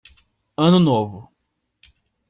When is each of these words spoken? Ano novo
Ano 0.57 0.79
novo 0.79 1.31